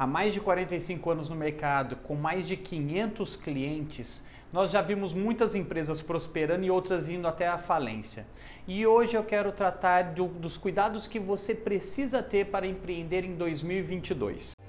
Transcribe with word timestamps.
há 0.00 0.06
mais 0.06 0.32
de 0.32 0.40
45 0.40 1.10
anos 1.10 1.28
no 1.28 1.36
mercado, 1.36 1.94
com 1.96 2.14
mais 2.14 2.48
de 2.48 2.56
500 2.56 3.36
clientes, 3.36 4.24
nós 4.50 4.70
já 4.70 4.80
vimos 4.80 5.12
muitas 5.12 5.54
empresas 5.54 6.00
prosperando 6.00 6.64
e 6.64 6.70
outras 6.70 7.10
indo 7.10 7.28
até 7.28 7.46
a 7.46 7.58
falência. 7.58 8.26
E 8.66 8.86
hoje 8.86 9.14
eu 9.14 9.22
quero 9.22 9.52
tratar 9.52 10.14
do, 10.14 10.26
dos 10.26 10.56
cuidados 10.56 11.06
que 11.06 11.18
você 11.18 11.54
precisa 11.54 12.22
ter 12.22 12.46
para 12.46 12.66
empreender 12.66 13.26
em 13.26 13.34
2022. 13.34 14.59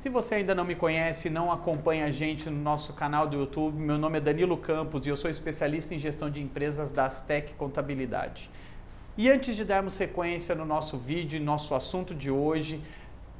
Se 0.00 0.08
você 0.08 0.36
ainda 0.36 0.54
não 0.54 0.64
me 0.64 0.74
conhece, 0.74 1.28
não 1.28 1.52
acompanha 1.52 2.06
a 2.06 2.10
gente 2.10 2.48
no 2.48 2.58
nosso 2.58 2.94
canal 2.94 3.26
do 3.26 3.36
YouTube, 3.36 3.78
meu 3.78 3.98
nome 3.98 4.16
é 4.16 4.20
Danilo 4.22 4.56
Campos 4.56 5.06
e 5.06 5.10
eu 5.10 5.16
sou 5.18 5.30
especialista 5.30 5.94
em 5.94 5.98
gestão 5.98 6.30
de 6.30 6.40
empresas 6.40 6.90
da 6.90 7.04
Astec 7.04 7.52
Contabilidade. 7.52 8.48
E 9.14 9.30
antes 9.30 9.54
de 9.54 9.62
darmos 9.62 9.92
sequência 9.92 10.54
no 10.54 10.64
nosso 10.64 10.96
vídeo 10.96 11.38
nosso 11.38 11.74
assunto 11.74 12.14
de 12.14 12.30
hoje, 12.30 12.80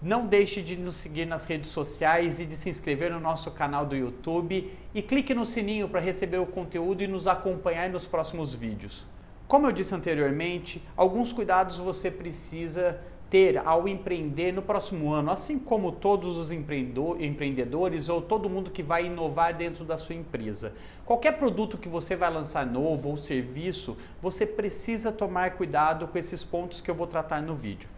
não 0.02 0.26
deixe 0.26 0.60
de 0.60 0.76
nos 0.76 0.96
seguir 0.96 1.24
nas 1.24 1.46
redes 1.46 1.70
sociais 1.70 2.40
e 2.40 2.44
de 2.44 2.54
se 2.54 2.68
inscrever 2.68 3.10
no 3.10 3.20
nosso 3.20 3.52
canal 3.52 3.86
do 3.86 3.96
YouTube 3.96 4.70
e 4.94 5.00
clique 5.00 5.32
no 5.32 5.46
sininho 5.46 5.88
para 5.88 5.98
receber 5.98 6.40
o 6.40 6.46
conteúdo 6.46 7.02
e 7.02 7.06
nos 7.06 7.26
acompanhar 7.26 7.88
nos 7.88 8.06
próximos 8.06 8.54
vídeos. 8.54 9.06
Como 9.48 9.66
eu 9.66 9.72
disse 9.72 9.94
anteriormente, 9.94 10.86
alguns 10.94 11.32
cuidados 11.32 11.78
você 11.78 12.10
precisa 12.10 13.00
ter 13.30 13.56
ao 13.64 13.86
empreender 13.86 14.52
no 14.52 14.60
próximo 14.60 15.12
ano, 15.12 15.30
assim 15.30 15.56
como 15.56 15.92
todos 15.92 16.36
os 16.36 16.50
empreendedores 16.50 18.08
ou 18.08 18.20
todo 18.20 18.50
mundo 18.50 18.72
que 18.72 18.82
vai 18.82 19.06
inovar 19.06 19.56
dentro 19.56 19.84
da 19.84 19.96
sua 19.96 20.16
empresa. 20.16 20.74
Qualquer 21.06 21.38
produto 21.38 21.78
que 21.78 21.88
você 21.88 22.16
vai 22.16 22.30
lançar 22.30 22.66
novo 22.66 23.08
ou 23.08 23.16
serviço, 23.16 23.96
você 24.20 24.44
precisa 24.44 25.12
tomar 25.12 25.52
cuidado 25.52 26.08
com 26.08 26.18
esses 26.18 26.42
pontos 26.42 26.80
que 26.80 26.90
eu 26.90 26.94
vou 26.94 27.06
tratar 27.06 27.40
no 27.40 27.54
vídeo. 27.54 27.88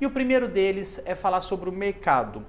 E 0.00 0.06
o 0.06 0.10
primeiro 0.10 0.48
deles 0.48 1.00
é 1.04 1.14
falar 1.14 1.40
sobre 1.40 1.70
o 1.70 1.72
mercado. 1.72 2.44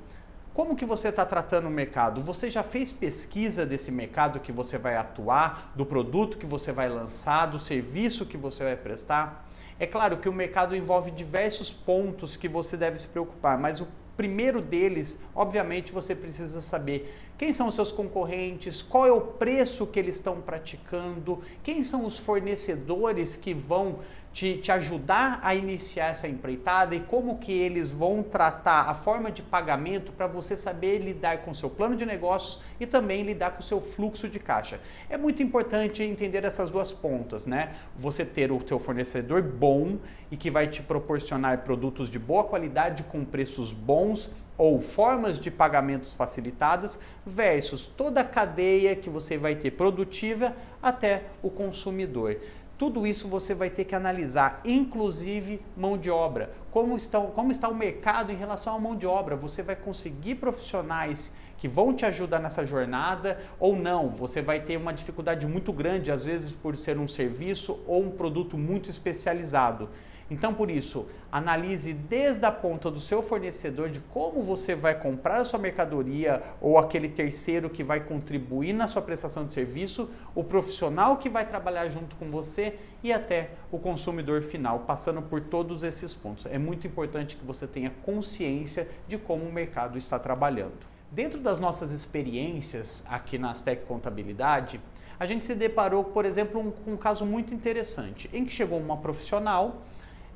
Como 0.54 0.76
que 0.76 0.86
você 0.86 1.10
está 1.10 1.26
tratando 1.26 1.68
o 1.68 1.72
mercado? 1.72 2.22
Você 2.22 2.50
já 2.50 2.64
fez 2.64 2.92
pesquisa 2.92 3.66
desse 3.66 3.92
mercado 3.92 4.40
que 4.40 4.52
você 4.52 4.78
vai 4.78 4.96
atuar, 4.96 5.72
do 5.76 5.86
produto 5.86 6.38
que 6.38 6.46
você 6.46 6.72
vai 6.72 6.90
lançar, 6.90 7.46
do 7.46 7.60
serviço 7.60 8.26
que 8.26 8.36
você 8.36 8.64
vai 8.64 8.76
prestar? 8.76 9.48
É 9.82 9.88
claro 9.88 10.18
que 10.18 10.30
o 10.30 10.32
mercado 10.32 10.76
envolve 10.76 11.10
diversos 11.10 11.72
pontos 11.72 12.38
que 12.38 12.48
você 12.48 12.78
deve 12.78 13.00
se 13.00 13.08
preocupar, 13.08 13.58
mas 13.58 13.82
o 13.82 13.88
primeiro 14.16 14.62
deles, 14.62 15.20
obviamente, 15.34 15.92
você 15.92 16.14
precisa 16.14 16.62
saber 16.62 17.12
quem 17.36 17.52
são 17.52 17.68
os 17.68 17.74
seus 17.74 17.92
concorrentes, 17.92 18.84
qual 18.84 19.08
é 19.08 19.12
o 19.12 19.20
preço 19.20 19.88
que 19.88 19.98
eles 19.98 20.18
estão 20.18 20.40
praticando, 20.40 21.42
quem 21.64 21.84
são 21.84 22.06
os 22.06 22.20
fornecedores 22.20 23.36
que 23.36 23.56
vão 23.56 23.98
te, 24.34 24.58
te 24.58 24.72
ajudar 24.72 25.40
a 25.44 25.54
iniciar 25.54 26.08
essa 26.08 26.28
empreitada 26.28 26.96
e 26.96 27.02
como 27.02 27.38
que 27.38 27.52
eles 27.52 27.92
vão 27.92 28.24
tratar 28.24 28.90
a 28.90 28.94
forma 28.94 29.30
de 29.30 29.42
pagamento 29.42 30.12
para 30.12 30.28
você 30.28 30.56
saber 30.56 31.00
lidar 31.00 31.40
com 31.40 31.52
o 31.52 31.56
seu 31.56 31.70
plano 31.70 31.96
de 31.96 32.06
negócios 32.06 32.62
e 32.80 32.86
também 32.86 33.24
lidar 33.24 33.52
com 33.52 33.60
o 33.60 33.64
seu 33.64 33.82
fluxo 33.82 34.30
de 34.30 34.40
caixa. 34.40 34.80
É 35.10 35.18
muito 35.18 35.44
importante 35.44 36.02
entender 36.04 36.44
essas 36.46 36.72
duas 36.72 36.92
pontas, 36.92 37.46
né? 37.46 37.74
Você 37.98 38.24
ter 38.24 38.52
o 38.52 38.66
seu 38.66 38.80
fornecedor 38.80 39.42
bom 39.42 39.98
e 40.32 40.38
que 40.38 40.50
vai 40.50 40.68
te 40.68 40.82
proporcionar 40.82 41.60
produtos 41.60 42.10
de 42.10 42.18
boa 42.18 42.46
qualidade 42.46 43.04
com 43.04 43.26
preços 43.26 43.74
bons 43.74 44.32
ou 44.58 44.80
formas 44.80 45.40
de 45.40 45.50
pagamentos 45.50 46.14
facilitadas 46.14 47.00
versus 47.26 47.88
toda 47.88 48.22
a 48.22 48.24
cadeia 48.24 48.96
que 48.96 49.10
você 49.10 49.36
vai 49.36 49.56
ter 49.56 49.72
produtiva 49.72 50.56
até 50.82 51.24
o 51.42 51.50
consumidor. 51.50 52.38
Tudo 52.82 53.06
isso 53.06 53.28
você 53.28 53.54
vai 53.54 53.70
ter 53.70 53.86
que 53.86 53.94
analisar, 53.94 54.60
inclusive 54.66 55.62
mão 55.78 56.00
de 56.00 56.10
obra. 56.10 56.52
Como 56.72 56.98
está, 56.98 57.22
como 57.22 57.52
está 57.52 57.70
o 57.70 57.76
mercado 57.76 58.32
em 58.32 58.36
relação 58.36 58.76
à 58.76 58.80
mão 58.80 58.96
de 58.96 59.06
obra? 59.06 59.36
Você 59.36 59.62
vai 59.62 59.76
conseguir 59.76 60.34
profissionais 60.34 61.36
que 61.60 61.68
vão 61.68 61.94
te 61.94 62.08
ajudar 62.08 62.40
nessa 62.40 62.66
jornada 62.66 63.40
ou 63.60 63.76
não? 63.76 64.10
Você 64.10 64.42
vai 64.42 64.62
ter 64.62 64.78
uma 64.78 64.92
dificuldade 64.92 65.46
muito 65.46 65.72
grande, 65.72 66.12
às 66.12 66.26
vezes 66.26 66.54
por 66.54 66.76
ser 66.76 66.98
um 66.98 67.08
serviço 67.08 67.84
ou 67.86 68.02
um 68.02 68.10
produto 68.10 68.58
muito 68.58 68.90
especializado. 68.90 69.88
Então, 70.32 70.54
por 70.54 70.72
isso, 70.72 71.10
analise 71.30 71.94
desde 71.94 72.46
a 72.46 72.52
ponta 72.54 72.90
do 72.90 73.02
seu 73.02 73.22
fornecedor 73.22 73.90
de 73.90 74.00
como 74.00 74.42
você 74.42 74.74
vai 74.74 74.98
comprar 74.98 75.42
a 75.42 75.44
sua 75.44 75.60
mercadoria 75.60 76.42
ou 76.62 76.78
aquele 76.78 77.10
terceiro 77.10 77.70
que 77.70 77.84
vai 77.84 78.00
contribuir 78.00 78.72
na 78.72 78.88
sua 78.88 79.02
prestação 79.02 79.46
de 79.46 79.52
serviço, 79.52 80.10
o 80.34 80.42
profissional 80.42 81.18
que 81.18 81.30
vai 81.30 81.46
trabalhar 81.46 81.90
junto 81.90 82.16
com 82.16 82.32
você 82.32 82.80
e 83.04 83.12
até 83.12 83.50
o 83.70 83.78
consumidor 83.78 84.42
final, 84.42 84.80
passando 84.88 85.22
por 85.22 85.42
todos 85.42 85.84
esses 85.84 86.14
pontos. 86.14 86.46
É 86.46 86.58
muito 86.58 86.88
importante 86.88 87.36
que 87.36 87.46
você 87.46 87.68
tenha 87.68 87.92
consciência 88.06 88.88
de 89.10 89.18
como 89.18 89.44
o 89.44 89.52
mercado 89.52 89.98
está 89.98 90.18
trabalhando. 90.18 90.90
Dentro 91.12 91.42
das 91.42 91.60
nossas 91.60 91.92
experiências 91.92 93.04
aqui 93.10 93.38
na 93.38 93.52
Aztec 93.52 93.86
Contabilidade, 93.86 94.80
a 95.20 95.26
gente 95.26 95.44
se 95.44 95.54
deparou, 95.54 96.06
por 96.06 96.24
exemplo, 96.24 96.74
com 96.86 96.94
um 96.94 96.98
caso 96.98 97.26
muito 97.26 97.54
interessante, 97.54 98.30
em 98.34 98.46
que 98.46 98.52
chegou 98.52 98.80
uma 98.80 98.96
profissional 98.96 99.82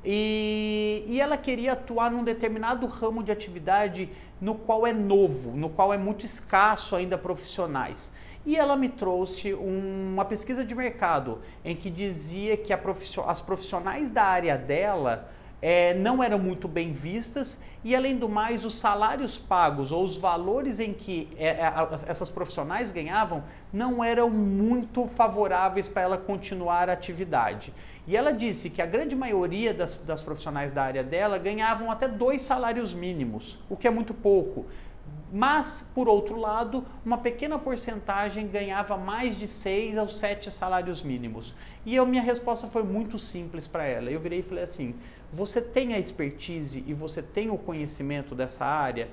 e, 0.08 1.04
e 1.08 1.20
ela 1.20 1.36
queria 1.36 1.72
atuar 1.72 2.12
num 2.12 2.22
determinado 2.22 2.86
ramo 2.86 3.24
de 3.24 3.32
atividade 3.32 4.08
no 4.40 4.54
qual 4.54 4.86
é 4.86 4.92
novo, 4.92 5.50
no 5.50 5.68
qual 5.68 5.92
é 5.92 5.98
muito 5.98 6.24
escasso 6.24 6.94
ainda 6.94 7.18
profissionais. 7.18 8.12
E 8.44 8.56
ela 8.56 8.76
me 8.76 8.88
trouxe 8.88 9.52
uma 9.52 10.24
pesquisa 10.24 10.64
de 10.64 10.72
mercado 10.76 11.40
em 11.64 11.74
que 11.74 11.90
dizia 11.90 12.56
que 12.56 12.72
as 12.72 13.40
profissionais 13.40 14.12
da 14.12 14.22
área 14.22 14.56
dela 14.56 15.28
é, 15.68 15.94
não 15.94 16.22
eram 16.22 16.38
muito 16.38 16.68
bem 16.68 16.92
vistas 16.92 17.60
e, 17.82 17.96
além 17.96 18.16
do 18.16 18.28
mais, 18.28 18.64
os 18.64 18.78
salários 18.78 19.36
pagos 19.36 19.90
ou 19.90 20.04
os 20.04 20.16
valores 20.16 20.78
em 20.78 20.92
que 20.92 21.28
é, 21.36 21.48
é 21.48 21.72
essas 22.06 22.30
profissionais 22.30 22.92
ganhavam 22.92 23.42
não 23.72 24.04
eram 24.04 24.30
muito 24.30 25.08
favoráveis 25.08 25.88
para 25.88 26.02
ela 26.02 26.18
continuar 26.18 26.88
a 26.88 26.92
atividade. 26.92 27.74
E 28.06 28.16
ela 28.16 28.30
disse 28.30 28.70
que 28.70 28.80
a 28.80 28.86
grande 28.86 29.16
maioria 29.16 29.74
das, 29.74 29.96
das 29.96 30.22
profissionais 30.22 30.70
da 30.70 30.84
área 30.84 31.02
dela 31.02 31.36
ganhavam 31.36 31.90
até 31.90 32.06
dois 32.06 32.42
salários 32.42 32.94
mínimos, 32.94 33.58
o 33.68 33.76
que 33.76 33.88
é 33.88 33.90
muito 33.90 34.14
pouco. 34.14 34.66
Mas, 35.32 35.90
por 35.94 36.08
outro 36.08 36.38
lado, 36.38 36.84
uma 37.04 37.18
pequena 37.18 37.58
porcentagem 37.58 38.46
ganhava 38.46 38.96
mais 38.96 39.36
de 39.36 39.48
seis 39.48 39.96
ou 39.96 40.08
sete 40.08 40.50
salários 40.50 41.02
mínimos. 41.02 41.54
E 41.84 41.98
a 41.98 42.04
minha 42.04 42.22
resposta 42.22 42.66
foi 42.68 42.84
muito 42.84 43.18
simples 43.18 43.66
para 43.66 43.84
ela. 43.84 44.10
Eu 44.10 44.20
virei 44.20 44.38
e 44.38 44.42
falei 44.42 44.62
assim: 44.62 44.94
você 45.32 45.60
tem 45.60 45.94
a 45.94 45.98
expertise 45.98 46.84
e 46.86 46.94
você 46.94 47.20
tem 47.20 47.50
o 47.50 47.58
conhecimento 47.58 48.34
dessa 48.34 48.64
área? 48.64 49.08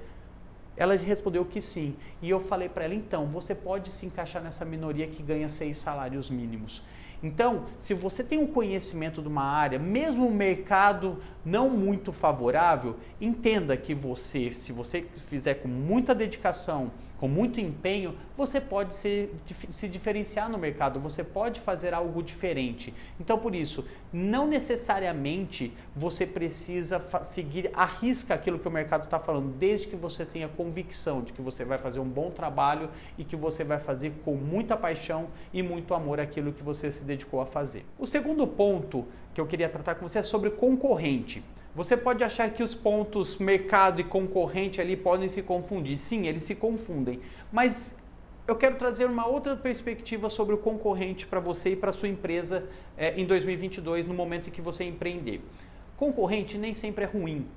Ela 0.77 0.95
respondeu 0.95 1.45
que 1.45 1.61
sim. 1.61 1.95
E 2.21 2.29
eu 2.29 2.39
falei 2.39 2.69
para 2.69 2.83
ela: 2.83 2.93
então, 2.93 3.25
você 3.25 3.55
pode 3.55 3.89
se 3.91 4.05
encaixar 4.05 4.43
nessa 4.43 4.63
minoria 4.63 5.07
que 5.07 5.23
ganha 5.23 5.49
seis 5.49 5.77
salários 5.77 6.29
mínimos. 6.29 6.83
Então, 7.23 7.65
se 7.77 7.93
você 7.93 8.21
tem 8.21 8.37
um 8.37 8.45
conhecimento 8.45 9.21
de 9.21 9.29
uma 9.29 9.45
área, 9.45 9.79
mesmo 9.79 10.27
o 10.27 10.33
mercado 10.33 11.19
não 11.45 11.69
muito 11.69 12.11
favorável, 12.11 12.95
entenda 13.19 13.75
que 13.75 13.93
você, 13.93 14.51
se 14.51 14.71
você 14.71 15.05
fizer 15.27 15.55
com 15.55 15.67
muita 15.67 16.15
dedicação, 16.15 16.91
com 17.23 17.27
muito 17.29 17.61
empenho, 17.61 18.17
você 18.35 18.59
pode 18.59 18.93
se, 18.93 19.29
se 19.69 19.87
diferenciar 19.87 20.49
no 20.49 20.57
mercado, 20.57 20.99
você 20.99 21.23
pode 21.23 21.61
fazer 21.61 21.93
algo 21.93 22.21
diferente. 22.21 22.93
Então, 23.17 23.39
por 23.39 23.55
isso, 23.55 23.87
não 24.11 24.45
necessariamente 24.45 25.71
você 25.95 26.27
precisa 26.27 27.01
seguir 27.23 27.71
a 27.73 27.85
risca 27.85 28.33
aquilo 28.33 28.59
que 28.59 28.67
o 28.67 28.71
mercado 28.71 29.05
está 29.05 29.19
falando, 29.19 29.53
desde 29.53 29.87
que 29.87 29.95
você 29.95 30.25
tenha 30.25 30.49
convicção 30.49 31.21
de 31.21 31.31
que 31.31 31.41
você 31.41 31.63
vai 31.63 31.77
fazer 31.77 32.01
um 32.01 32.09
bom 32.09 32.29
trabalho 32.29 32.89
e 33.17 33.23
que 33.23 33.37
você 33.37 33.63
vai 33.63 33.79
fazer 33.79 34.11
com 34.25 34.35
muita 34.35 34.75
paixão 34.75 35.27
e 35.53 35.63
muito 35.63 35.93
amor 35.93 36.19
aquilo 36.19 36.51
que 36.51 36.61
você 36.61 36.91
se 36.91 37.05
dedicou 37.05 37.39
a 37.39 37.45
fazer. 37.45 37.85
O 37.97 38.05
segundo 38.05 38.45
ponto 38.45 39.05
que 39.33 39.41
eu 39.41 39.47
queria 39.47 39.67
tratar 39.67 39.95
com 39.95 40.07
você 40.07 40.19
é 40.19 40.23
sobre 40.23 40.51
concorrente. 40.51 41.43
Você 41.75 41.97
pode 41.97 42.23
achar 42.23 42.49
que 42.51 42.61
os 42.61 42.75
pontos 42.75 43.37
mercado 43.37 43.99
e 43.99 44.03
concorrente 44.03 44.79
ali 44.79 44.95
podem 44.95 45.27
se 45.27 45.41
confundir. 45.41 45.97
Sim, 45.97 46.27
eles 46.27 46.43
se 46.43 46.53
confundem. 46.53 47.19
Mas 47.51 47.95
eu 48.47 48.55
quero 48.55 48.75
trazer 48.75 49.05
uma 49.05 49.25
outra 49.25 49.55
perspectiva 49.55 50.29
sobre 50.29 50.53
o 50.53 50.57
concorrente 50.57 51.25
para 51.25 51.39
você 51.39 51.71
e 51.71 51.75
para 51.75 51.91
sua 51.91 52.09
empresa 52.09 52.67
é, 52.95 53.19
em 53.19 53.25
2022, 53.25 54.05
no 54.05 54.13
momento 54.13 54.49
em 54.49 54.51
que 54.51 54.61
você 54.61 54.83
empreender. 54.83 55.41
Concorrente 55.97 56.57
nem 56.57 56.73
sempre 56.73 57.05
é 57.05 57.07
ruim. 57.07 57.47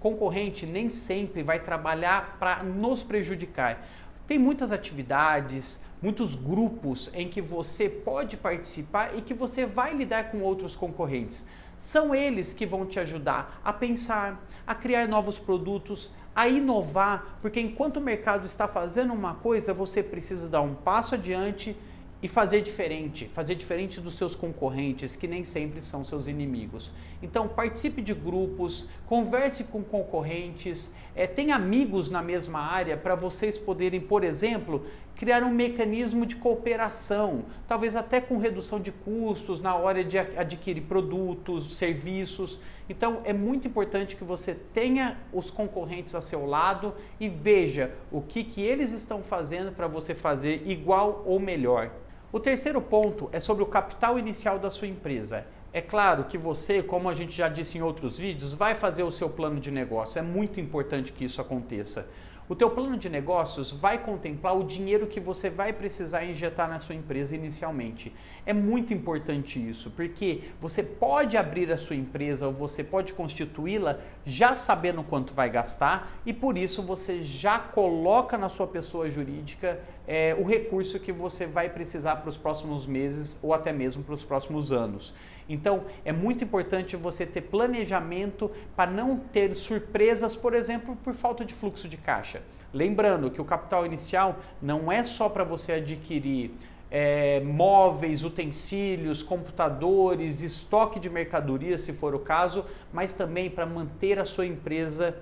Concorrente 0.00 0.64
nem 0.64 0.88
sempre 0.88 1.42
vai 1.42 1.60
trabalhar 1.60 2.38
para 2.40 2.64
nos 2.64 3.02
prejudicar. 3.02 3.86
Tem 4.30 4.38
muitas 4.38 4.70
atividades, 4.70 5.82
muitos 6.00 6.36
grupos 6.36 7.10
em 7.14 7.28
que 7.28 7.42
você 7.42 7.88
pode 7.88 8.36
participar 8.36 9.18
e 9.18 9.22
que 9.22 9.34
você 9.34 9.66
vai 9.66 9.92
lidar 9.92 10.30
com 10.30 10.38
outros 10.42 10.76
concorrentes. 10.76 11.44
São 11.76 12.14
eles 12.14 12.52
que 12.52 12.64
vão 12.64 12.86
te 12.86 13.00
ajudar 13.00 13.60
a 13.64 13.72
pensar, 13.72 14.40
a 14.64 14.72
criar 14.72 15.08
novos 15.08 15.36
produtos, 15.36 16.12
a 16.32 16.46
inovar, 16.46 17.38
porque 17.42 17.60
enquanto 17.60 17.96
o 17.96 18.00
mercado 18.00 18.46
está 18.46 18.68
fazendo 18.68 19.12
uma 19.12 19.34
coisa, 19.34 19.74
você 19.74 20.00
precisa 20.00 20.48
dar 20.48 20.60
um 20.60 20.76
passo 20.76 21.16
adiante 21.16 21.76
e 22.22 22.28
fazer 22.28 22.60
diferente, 22.60 23.26
fazer 23.26 23.54
diferente 23.54 24.00
dos 24.00 24.14
seus 24.14 24.36
concorrentes, 24.36 25.16
que 25.16 25.26
nem 25.26 25.42
sempre 25.42 25.80
são 25.80 26.04
seus 26.04 26.26
inimigos. 26.26 26.92
Então, 27.22 27.48
participe 27.48 28.02
de 28.02 28.12
grupos, 28.12 28.88
converse 29.06 29.64
com 29.64 29.82
concorrentes, 29.82 30.94
é, 31.14 31.26
tenha 31.26 31.56
amigos 31.56 32.10
na 32.10 32.22
mesma 32.22 32.60
área 32.60 32.96
para 32.96 33.14
vocês 33.14 33.56
poderem, 33.56 34.00
por 34.00 34.22
exemplo, 34.22 34.84
criar 35.16 35.42
um 35.42 35.50
mecanismo 35.50 36.24
de 36.24 36.36
cooperação, 36.36 37.44
talvez 37.66 37.96
até 37.96 38.20
com 38.20 38.38
redução 38.38 38.80
de 38.80 38.90
custos 38.90 39.60
na 39.60 39.74
hora 39.74 40.02
de 40.02 40.18
adquirir 40.18 40.82
produtos, 40.82 41.74
serviços. 41.74 42.58
Então, 42.88 43.20
é 43.24 43.32
muito 43.32 43.68
importante 43.68 44.16
que 44.16 44.24
você 44.24 44.54
tenha 44.54 45.18
os 45.32 45.50
concorrentes 45.50 46.14
a 46.14 46.20
seu 46.20 46.46
lado 46.46 46.94
e 47.18 47.28
veja 47.28 47.92
o 48.10 48.20
que, 48.20 48.42
que 48.44 48.62
eles 48.62 48.92
estão 48.92 49.22
fazendo 49.22 49.72
para 49.72 49.86
você 49.86 50.14
fazer 50.14 50.62
igual 50.66 51.22
ou 51.26 51.38
melhor. 51.38 51.90
O 52.32 52.38
terceiro 52.38 52.80
ponto 52.80 53.28
é 53.32 53.40
sobre 53.40 53.64
o 53.64 53.66
capital 53.66 54.16
inicial 54.16 54.56
da 54.56 54.70
sua 54.70 54.86
empresa. 54.86 55.44
É 55.72 55.80
claro 55.80 56.24
que 56.24 56.38
você, 56.38 56.80
como 56.80 57.08
a 57.08 57.14
gente 57.14 57.36
já 57.36 57.48
disse 57.48 57.76
em 57.76 57.82
outros 57.82 58.18
vídeos, 58.18 58.54
vai 58.54 58.76
fazer 58.76 59.02
o 59.02 59.10
seu 59.10 59.28
plano 59.28 59.58
de 59.58 59.72
negócio. 59.72 60.16
É 60.16 60.22
muito 60.22 60.60
importante 60.60 61.10
que 61.10 61.24
isso 61.24 61.40
aconteça. 61.40 62.08
O 62.50 62.56
teu 62.56 62.68
plano 62.68 62.96
de 62.96 63.08
negócios 63.08 63.70
vai 63.70 63.96
contemplar 63.96 64.58
o 64.58 64.64
dinheiro 64.64 65.06
que 65.06 65.20
você 65.20 65.48
vai 65.48 65.72
precisar 65.72 66.24
injetar 66.24 66.68
na 66.68 66.80
sua 66.80 66.96
empresa 66.96 67.36
inicialmente. 67.36 68.12
É 68.44 68.52
muito 68.52 68.92
importante 68.92 69.56
isso, 69.70 69.92
porque 69.92 70.40
você 70.60 70.82
pode 70.82 71.36
abrir 71.36 71.70
a 71.70 71.76
sua 71.76 71.94
empresa 71.94 72.48
ou 72.48 72.52
você 72.52 72.82
pode 72.82 73.12
constituí-la 73.12 74.00
já 74.24 74.56
sabendo 74.56 75.04
quanto 75.04 75.32
vai 75.32 75.48
gastar 75.48 76.20
e 76.26 76.32
por 76.32 76.58
isso 76.58 76.82
você 76.82 77.22
já 77.22 77.56
coloca 77.56 78.36
na 78.36 78.48
sua 78.48 78.66
pessoa 78.66 79.08
jurídica 79.08 79.78
é, 80.08 80.36
o 80.36 80.42
recurso 80.42 80.98
que 80.98 81.12
você 81.12 81.46
vai 81.46 81.70
precisar 81.70 82.16
para 82.16 82.30
os 82.30 82.36
próximos 82.36 82.84
meses 82.84 83.38
ou 83.44 83.54
até 83.54 83.72
mesmo 83.72 84.02
para 84.02 84.14
os 84.14 84.24
próximos 84.24 84.72
anos. 84.72 85.14
Então, 85.50 85.82
é 86.04 86.12
muito 86.12 86.44
importante 86.44 86.96
você 86.96 87.26
ter 87.26 87.40
planejamento 87.40 88.50
para 88.76 88.88
não 88.88 89.16
ter 89.16 89.52
surpresas, 89.54 90.36
por 90.36 90.54
exemplo, 90.54 90.96
por 91.02 91.12
falta 91.12 91.44
de 91.44 91.52
fluxo 91.52 91.88
de 91.88 91.96
caixa. 91.96 92.40
Lembrando 92.72 93.32
que 93.32 93.40
o 93.40 93.44
capital 93.44 93.84
inicial 93.84 94.36
não 94.62 94.92
é 94.92 95.02
só 95.02 95.28
para 95.28 95.42
você 95.42 95.72
adquirir 95.72 96.52
é, 96.88 97.40
móveis, 97.40 98.22
utensílios, 98.22 99.24
computadores, 99.24 100.40
estoque 100.40 101.00
de 101.00 101.10
mercadoria, 101.10 101.76
se 101.76 101.92
for 101.92 102.14
o 102.14 102.20
caso, 102.20 102.64
mas 102.92 103.12
também 103.12 103.50
para 103.50 103.66
manter 103.66 104.20
a 104.20 104.24
sua 104.24 104.46
empresa 104.46 105.16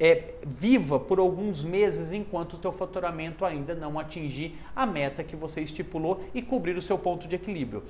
é, 0.00 0.34
viva 0.44 0.98
por 0.98 1.20
alguns 1.20 1.64
meses 1.64 2.10
enquanto 2.10 2.54
o 2.54 2.58
teu 2.58 2.72
faturamento 2.72 3.44
ainda 3.44 3.76
não 3.76 3.96
atingir 3.96 4.58
a 4.74 4.84
meta 4.84 5.22
que 5.22 5.36
você 5.36 5.60
estipulou 5.60 6.24
e 6.34 6.42
cobrir 6.42 6.76
o 6.76 6.82
seu 6.82 6.98
ponto 6.98 7.28
de 7.28 7.36
equilíbrio. 7.36 7.84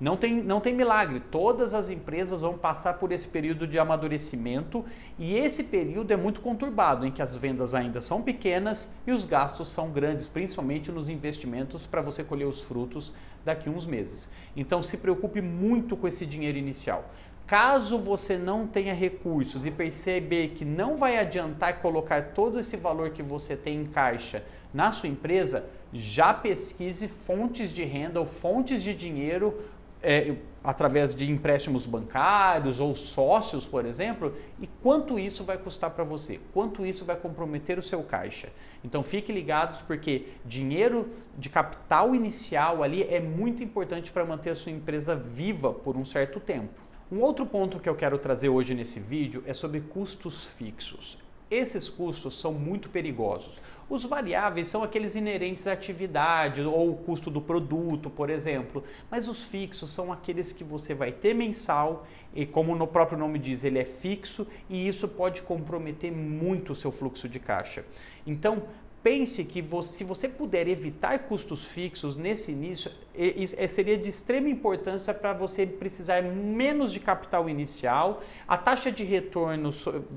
Não 0.00 0.16
tem, 0.16 0.34
não 0.44 0.60
tem 0.60 0.72
milagre, 0.72 1.20
todas 1.28 1.74
as 1.74 1.90
empresas 1.90 2.42
vão 2.42 2.56
passar 2.56 2.94
por 2.94 3.10
esse 3.10 3.26
período 3.26 3.66
de 3.66 3.80
amadurecimento 3.80 4.84
e 5.18 5.36
esse 5.36 5.64
período 5.64 6.12
é 6.12 6.16
muito 6.16 6.40
conturbado, 6.40 7.04
em 7.04 7.10
que 7.10 7.20
as 7.20 7.36
vendas 7.36 7.74
ainda 7.74 8.00
são 8.00 8.22
pequenas 8.22 8.92
e 9.04 9.10
os 9.10 9.24
gastos 9.24 9.68
são 9.68 9.90
grandes, 9.90 10.28
principalmente 10.28 10.92
nos 10.92 11.08
investimentos 11.08 11.84
para 11.84 12.00
você 12.00 12.22
colher 12.22 12.46
os 12.46 12.62
frutos 12.62 13.12
daqui 13.44 13.68
a 13.68 13.72
uns 13.72 13.86
meses. 13.86 14.30
Então 14.56 14.80
se 14.80 14.98
preocupe 14.98 15.40
muito 15.40 15.96
com 15.96 16.06
esse 16.06 16.24
dinheiro 16.24 16.56
inicial. 16.56 17.10
Caso 17.44 17.98
você 17.98 18.38
não 18.38 18.68
tenha 18.68 18.94
recursos 18.94 19.66
e 19.66 19.70
perceber 19.70 20.50
que 20.50 20.64
não 20.64 20.96
vai 20.96 21.18
adiantar 21.18 21.80
colocar 21.80 22.34
todo 22.34 22.60
esse 22.60 22.76
valor 22.76 23.10
que 23.10 23.22
você 23.22 23.56
tem 23.56 23.80
em 23.80 23.86
caixa 23.86 24.44
na 24.72 24.92
sua 24.92 25.08
empresa, 25.08 25.64
já 25.92 26.34
pesquise 26.34 27.08
fontes 27.08 27.72
de 27.72 27.82
renda 27.82 28.20
ou 28.20 28.26
fontes 28.26 28.82
de 28.82 28.94
dinheiro 28.94 29.58
é, 30.02 30.36
através 30.62 31.14
de 31.14 31.30
empréstimos 31.30 31.86
bancários 31.86 32.80
ou 32.80 32.94
sócios, 32.94 33.64
por 33.64 33.86
exemplo, 33.86 34.34
e 34.60 34.66
quanto 34.82 35.18
isso 35.18 35.44
vai 35.44 35.56
custar 35.56 35.90
para 35.90 36.04
você, 36.04 36.40
quanto 36.52 36.84
isso 36.84 37.04
vai 37.04 37.16
comprometer 37.16 37.78
o 37.78 37.82
seu 37.82 38.02
caixa. 38.02 38.48
Então 38.84 39.02
fique 39.02 39.32
ligados 39.32 39.80
porque 39.80 40.26
dinheiro 40.44 41.08
de 41.36 41.48
capital 41.48 42.14
inicial 42.14 42.82
ali 42.82 43.02
é 43.02 43.20
muito 43.20 43.62
importante 43.62 44.10
para 44.10 44.24
manter 44.24 44.50
a 44.50 44.54
sua 44.54 44.72
empresa 44.72 45.16
viva 45.16 45.72
por 45.72 45.96
um 45.96 46.04
certo 46.04 46.38
tempo. 46.38 46.80
Um 47.10 47.20
outro 47.20 47.46
ponto 47.46 47.80
que 47.80 47.88
eu 47.88 47.94
quero 47.94 48.18
trazer 48.18 48.50
hoje 48.50 48.74
nesse 48.74 49.00
vídeo 49.00 49.42
é 49.46 49.54
sobre 49.54 49.80
custos 49.80 50.46
fixos. 50.46 51.18
Esses 51.50 51.88
custos 51.88 52.38
são 52.38 52.52
muito 52.52 52.90
perigosos. 52.90 53.60
Os 53.88 54.04
variáveis 54.04 54.68
são 54.68 54.82
aqueles 54.82 55.16
inerentes 55.16 55.66
à 55.66 55.72
atividade 55.72 56.60
ou 56.60 56.90
o 56.90 56.96
custo 56.96 57.30
do 57.30 57.40
produto, 57.40 58.10
por 58.10 58.28
exemplo, 58.28 58.84
mas 59.10 59.28
os 59.28 59.44
fixos 59.44 59.90
são 59.90 60.12
aqueles 60.12 60.52
que 60.52 60.62
você 60.62 60.94
vai 60.94 61.10
ter 61.10 61.34
mensal 61.34 62.06
e, 62.34 62.44
como 62.44 62.76
no 62.76 62.86
próprio 62.86 63.16
nome 63.16 63.38
diz, 63.38 63.64
ele 63.64 63.78
é 63.78 63.84
fixo 63.84 64.46
e 64.68 64.86
isso 64.86 65.08
pode 65.08 65.40
comprometer 65.40 66.12
muito 66.12 66.72
o 66.72 66.76
seu 66.76 66.92
fluxo 66.92 67.26
de 67.26 67.40
caixa. 67.40 67.82
Então, 68.26 68.64
pense 69.08 69.42
que 69.42 69.62
você, 69.62 69.94
se 69.94 70.04
você 70.04 70.28
puder 70.28 70.68
evitar 70.68 71.18
custos 71.20 71.64
fixos 71.64 72.14
nesse 72.14 72.52
início, 72.52 72.90
é, 73.16 73.66
seria 73.66 73.96
de 73.96 74.06
extrema 74.06 74.50
importância 74.50 75.14
para 75.14 75.32
você 75.32 75.64
precisar 75.64 76.22
menos 76.22 76.92
de 76.92 77.00
capital 77.00 77.48
inicial, 77.48 78.22
a 78.46 78.58
taxa 78.58 78.92
de 78.92 79.04
retorno 79.04 79.70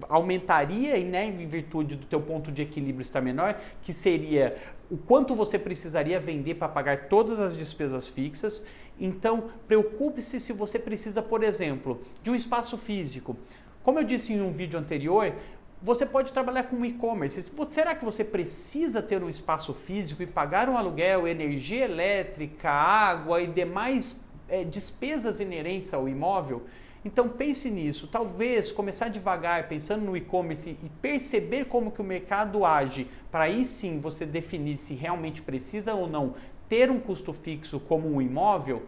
aumentaria 0.10 1.02
né, 1.06 1.26
em 1.26 1.48
virtude 1.48 1.96
do 1.96 2.06
teu 2.06 2.20
ponto 2.20 2.52
de 2.52 2.64
equilíbrio 2.64 3.02
estar 3.02 3.22
menor, 3.22 3.58
que 3.82 3.94
seria 3.94 4.58
o 4.90 4.98
quanto 4.98 5.34
você 5.34 5.58
precisaria 5.58 6.20
vender 6.20 6.56
para 6.56 6.68
pagar 6.68 7.08
todas 7.08 7.40
as 7.40 7.56
despesas 7.56 8.10
fixas. 8.10 8.66
Então, 9.00 9.46
preocupe-se 9.70 10.38
se 10.38 10.52
você 10.52 10.78
precisa, 10.78 11.22
por 11.22 11.46
exemplo, 11.46 12.02
de 12.22 12.30
um 12.30 12.36
espaço 12.36 12.78
físico. 12.78 13.38
Como 13.84 13.98
eu 13.98 14.04
disse 14.04 14.34
em 14.34 14.42
um 14.42 14.52
vídeo 14.52 14.78
anterior, 14.78 15.34
você 15.84 16.06
pode 16.06 16.32
trabalhar 16.32 16.64
com 16.64 16.86
e-commerce. 16.86 17.52
Será 17.70 17.96
que 17.96 18.06
você 18.06 18.24
precisa 18.24 19.02
ter 19.02 19.24
um 19.24 19.30
espaço 19.30 19.74
físico 19.74 20.22
e 20.22 20.28
pagar 20.28 20.70
um 20.70 20.78
aluguel, 20.78 21.28
energia 21.28 21.86
elétrica, 21.86 22.70
água 22.70 23.42
e 23.42 23.48
demais 23.48 24.20
é, 24.48 24.64
despesas 24.64 25.40
inerentes 25.40 25.92
ao 25.92 26.08
imóvel? 26.08 26.64
Então 27.04 27.28
pense 27.28 27.72
nisso. 27.72 28.08
Talvez 28.08 28.72
começar 28.72 29.10
devagar, 29.10 29.68
pensando 29.68 30.06
no 30.06 30.16
e-commerce 30.16 30.78
e 30.84 30.90
perceber 31.02 31.66
como 31.66 31.92
que 31.92 32.00
o 32.00 32.04
mercado 32.04 32.64
age, 32.64 33.08
para 33.32 33.46
aí 33.46 33.66
sim 33.66 34.00
você 34.00 34.24
definir 34.24 34.78
se 34.78 34.94
realmente 34.94 35.42
precisa 35.42 35.96
ou 35.96 36.08
não 36.08 36.36
ter 36.70 36.92
um 36.92 37.00
custo 37.00 37.34
fixo 37.34 37.80
como 37.80 38.08
um 38.08 38.22
imóvel. 38.22 38.84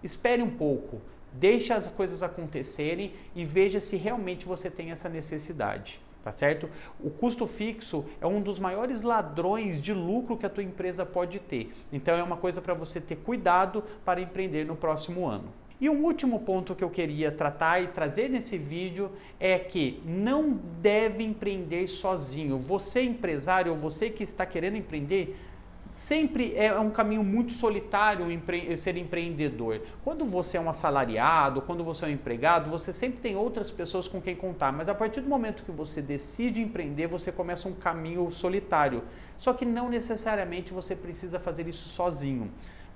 Espere 0.00 0.42
um 0.42 0.50
pouco, 0.50 1.00
deixe 1.32 1.72
as 1.72 1.88
coisas 1.88 2.22
acontecerem 2.22 3.14
e 3.34 3.44
veja 3.44 3.80
se 3.80 3.96
realmente 3.96 4.46
você 4.46 4.70
tem 4.70 4.92
essa 4.92 5.08
necessidade 5.08 6.00
tá 6.22 6.32
certo? 6.32 6.68
O 6.98 7.10
custo 7.10 7.46
fixo 7.46 8.04
é 8.20 8.26
um 8.26 8.40
dos 8.40 8.58
maiores 8.58 9.02
ladrões 9.02 9.80
de 9.80 9.92
lucro 9.92 10.36
que 10.36 10.46
a 10.46 10.50
tua 10.50 10.62
empresa 10.62 11.04
pode 11.06 11.38
ter. 11.38 11.72
Então 11.92 12.16
é 12.16 12.22
uma 12.22 12.36
coisa 12.36 12.60
para 12.60 12.74
você 12.74 13.00
ter 13.00 13.16
cuidado 13.16 13.82
para 14.04 14.20
empreender 14.20 14.64
no 14.64 14.76
próximo 14.76 15.26
ano. 15.26 15.48
E 15.80 15.88
um 15.88 16.04
último 16.04 16.40
ponto 16.40 16.74
que 16.74 16.84
eu 16.84 16.90
queria 16.90 17.32
tratar 17.32 17.82
e 17.82 17.86
trazer 17.86 18.28
nesse 18.28 18.58
vídeo 18.58 19.10
é 19.38 19.58
que 19.58 20.02
não 20.04 20.60
deve 20.82 21.24
empreender 21.24 21.86
sozinho. 21.86 22.58
Você 22.58 23.02
empresário 23.02 23.72
ou 23.72 23.78
você 23.78 24.10
que 24.10 24.22
está 24.22 24.44
querendo 24.44 24.76
empreender, 24.76 25.38
sempre 25.94 26.54
é 26.56 26.78
um 26.78 26.90
caminho 26.90 27.22
muito 27.22 27.52
solitário 27.52 28.26
ser 28.76 28.96
empreendedor. 28.96 29.82
Quando 30.04 30.24
você 30.24 30.56
é 30.56 30.60
um 30.60 30.70
assalariado, 30.70 31.62
quando 31.62 31.84
você 31.84 32.04
é 32.04 32.08
um 32.08 32.12
empregado, 32.12 32.70
você 32.70 32.92
sempre 32.92 33.20
tem 33.20 33.36
outras 33.36 33.70
pessoas 33.70 34.08
com 34.08 34.20
quem 34.20 34.34
contar, 34.34 34.72
mas 34.72 34.88
a 34.88 34.94
partir 34.94 35.20
do 35.20 35.28
momento 35.28 35.62
que 35.62 35.72
você 35.72 36.00
decide 36.00 36.62
empreender, 36.62 37.06
você 37.06 37.30
começa 37.30 37.68
um 37.68 37.74
caminho 37.74 38.30
solitário. 38.30 39.02
Só 39.36 39.52
que 39.52 39.64
não 39.64 39.88
necessariamente 39.88 40.72
você 40.72 40.94
precisa 40.94 41.38
fazer 41.38 41.66
isso 41.66 41.88
sozinho. 41.88 42.50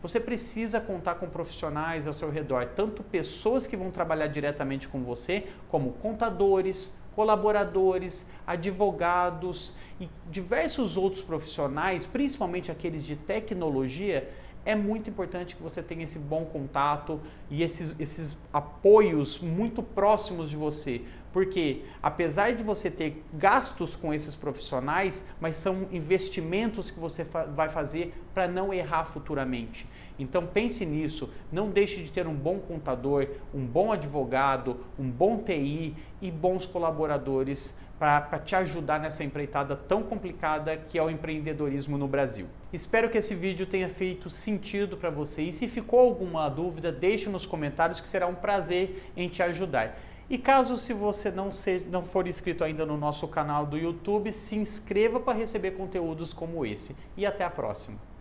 Você 0.05 0.21
precisa 0.21 0.83
contar 0.83 1.15
com 1.15 1.31
profissionais 1.31 2.07
ao 2.07 2.13
seu 2.13 2.29
redor, 2.29 2.67
tanto 2.77 3.03
pessoas 3.03 3.67
que 3.67 3.75
vão 3.75 3.91
trabalhar 3.91 4.27
diretamente 4.27 4.87
com 4.87 5.03
você, 5.03 5.47
como 5.67 5.93
contadores, 5.93 6.95
colaboradores, 7.17 8.29
advogados 8.47 9.73
e 9.99 10.07
diversos 10.31 10.99
outros 10.99 11.23
profissionais, 11.23 12.05
principalmente 12.05 12.71
aqueles 12.71 13.03
de 13.03 13.17
tecnologia, 13.17 14.31
é 14.65 14.75
muito 14.75 15.11
importante 15.11 15.57
que 15.57 15.63
você 15.63 15.83
tenha 15.83 16.05
esse 16.05 16.19
bom 16.19 16.45
contato 16.45 17.21
e 17.51 17.63
esses, 17.63 17.99
esses 18.01 18.39
apoios 18.53 19.41
muito 19.41 19.83
próximos 19.83 20.49
de 20.49 20.57
você. 20.57 21.03
Porque 21.33 21.83
apesar 22.01 22.53
de 22.53 22.63
você 22.63 22.89
ter 22.89 23.25
gastos 23.33 23.97
com 23.97 24.15
esses 24.15 24.37
profissionais, 24.37 25.29
mas 25.41 25.57
são 25.57 25.89
investimentos 25.91 26.93
que 26.93 27.01
você 27.01 27.25
vai 27.25 27.69
fazer 27.69 28.15
para 28.33 28.47
não 28.47 28.73
errar 28.73 29.05
futuramente. 29.05 29.85
Então 30.17 30.47
pense 30.47 30.87
nisso, 30.87 31.33
não 31.51 31.71
deixe 31.71 32.05
de 32.05 32.13
ter 32.13 32.29
um 32.29 32.35
bom 32.35 32.61
contador, 32.61 33.27
um 33.53 33.67
bom 33.67 33.91
advogado, 33.91 34.77
um 34.97 35.11
bom 35.11 35.39
TI 35.39 35.97
e 36.23 36.31
bons 36.31 36.67
colaboradores 36.67 37.77
para 37.99 38.39
te 38.39 38.57
ajudar 38.57 38.99
nessa 39.01 39.23
empreitada 39.23 39.77
tão 39.77 40.03
complicada 40.03 40.77
que 40.77 40.99
é 40.99 41.03
o 41.03 41.11
empreendedorismo 41.11 41.97
no 41.97 42.09
Brasil. 42.09 42.47
Espero 42.73 43.09
que 43.09 43.19
esse 43.19 43.35
vídeo 43.35 43.67
tenha 43.67 43.89
feito 43.89 44.29
sentido 44.29 44.97
para 44.97 45.11
você 45.11 45.43
e 45.43 45.53
se 45.53 45.69
ficou 45.69 46.01
alguma 46.01 46.49
dúvida, 46.49 46.91
deixe 46.91 47.29
nos 47.29 47.47
comentários 47.47 48.01
que 48.01 48.09
será 48.09 48.27
um 48.27 48.35
prazer 48.35 49.11
em 49.17 49.29
te 49.29 49.43
ajudar. 49.43 49.99
E 50.29 50.39
caso 50.39 50.77
se 50.77 50.93
você 50.93 51.31
não, 51.31 51.53
se, 51.53 51.81
não 51.91 52.03
for 52.03 52.27
inscrito 52.27 52.65
ainda 52.65 52.87
no 52.87 52.97
nosso 52.97 53.29
canal 53.29 53.67
do 53.67 53.77
YouTube, 53.77 54.33
se 54.33 54.57
inscreva 54.57 55.21
para 55.21 55.39
receber 55.39 55.73
conteúdos 55.73 56.33
como 56.33 56.65
esse. 56.65 56.97
E 57.17 57.27
até 57.27 57.45
a 57.45 57.51
próxima! 57.51 58.14